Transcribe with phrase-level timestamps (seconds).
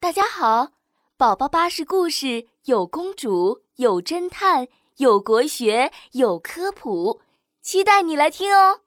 [0.00, 0.68] 大家好，
[1.16, 7.20] 宝宝巴士故事有公主，有侦探，有国学，有科普，
[7.60, 8.80] 期待你来听哦。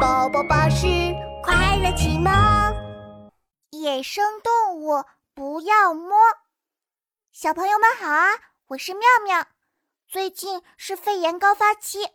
[0.00, 0.86] 宝宝巴士
[1.42, 2.32] 快乐启蒙，
[3.70, 5.04] 野生动物
[5.34, 6.16] 不要摸。
[7.32, 8.28] 小朋友们好啊，
[8.68, 9.48] 我是妙妙。
[10.06, 12.06] 最近是肺炎高发期，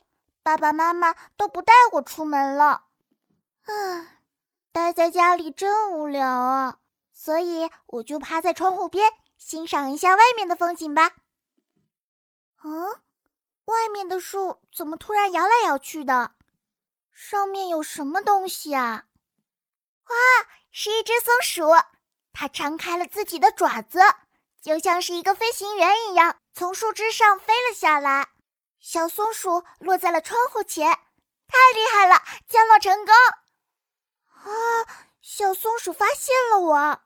[0.41, 2.85] 爸爸妈妈都不带我出门了，
[3.65, 4.21] 唉，
[4.71, 6.77] 待在家里真无聊啊。
[7.21, 11.11] 所以我就趴在窗户边欣赏一下外面的风景吧。
[12.64, 13.01] 嗯，
[13.65, 16.32] 外面的树怎么突然摇来摇去的？
[17.11, 19.04] 上面有什么东西啊？
[20.05, 20.15] 哇，
[20.71, 21.65] 是一只松鼠，
[22.32, 24.00] 它张开了自己的爪子，
[24.61, 28.29] 就像是一个飞行员一样，从树枝上飞了下来。
[28.79, 33.14] 小松鼠落在了窗户前，太厉害了，降落成功！
[34.36, 37.02] 啊，小松鼠发现了我。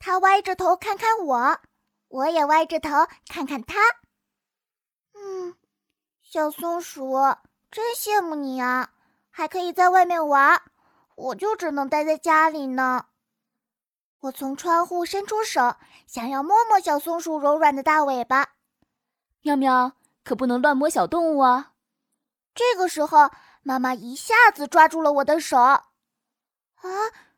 [0.00, 1.60] 他歪着头看看我，
[2.08, 2.88] 我也歪着头
[3.28, 3.78] 看看他。
[5.12, 5.54] 嗯，
[6.22, 7.12] 小松鼠，
[7.70, 8.94] 真羡慕你啊，
[9.30, 10.62] 还可以在外面玩，
[11.16, 13.08] 我就只能待在家里呢。
[14.20, 18.54] 我从窗户伸出手，想要摸摸小松鼠柔软的大尾巴。
[19.42, 19.92] 妙妙，
[20.24, 21.74] 可不能乱摸小动物啊！
[22.54, 23.30] 这个时候，
[23.62, 25.58] 妈妈一下子抓住了我的手。
[25.58, 25.84] 啊，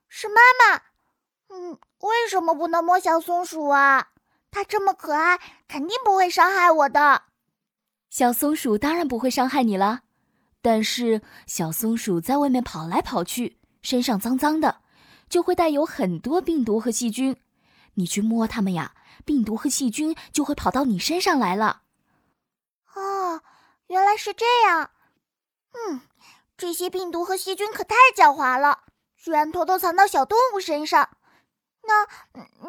[0.06, 0.92] 是妈妈。
[1.55, 4.08] 嗯，为什么不能摸小松鼠啊？
[4.50, 7.25] 它这么可爱，肯定不会伤害我的。
[8.08, 10.00] 小松鼠当然不会伤害你了，
[10.62, 14.80] 但是小松鼠在外面跑来跑去，身上脏脏的，
[15.28, 17.36] 就会带有很多病毒和细菌。
[17.95, 18.95] 你去摸它们呀，
[19.27, 21.83] 病毒和细菌就会跑到你身上来了。
[22.95, 23.42] 哦，
[23.89, 24.91] 原来是这样。
[25.73, 26.00] 嗯，
[26.56, 28.84] 这些病毒和细菌可太狡猾了，
[29.17, 31.11] 居然偷偷藏到小动物身上。
[31.83, 32.06] 那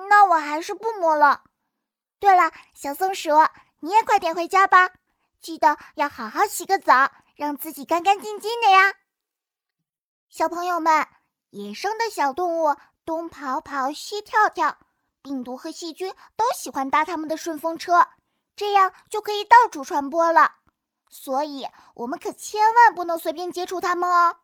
[0.09, 1.43] 那我还是不摸了。
[2.19, 3.29] 对了，小松鼠，
[3.79, 4.91] 你也快点回家吧，
[5.39, 8.93] 记得要好好洗个澡，让自己干干净净的呀。
[10.29, 11.07] 小朋友们，
[11.49, 14.77] 野生的小动物东跑跑西跳跳，
[15.21, 18.07] 病毒和细菌都喜欢搭他们的顺风车，
[18.55, 20.55] 这样就可以到处传播了。
[21.09, 24.37] 所以，我们可千万不能随便接触它们哦。